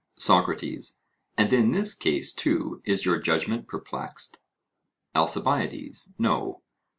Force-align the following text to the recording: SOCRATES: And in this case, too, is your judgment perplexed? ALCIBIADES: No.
SOCRATES: 0.17 0.99
And 1.37 1.53
in 1.53 1.73
this 1.73 1.93
case, 1.93 2.33
too, 2.33 2.81
is 2.85 3.05
your 3.05 3.19
judgment 3.19 3.67
perplexed? 3.67 4.39
ALCIBIADES: 5.13 6.15
No. 6.17 6.63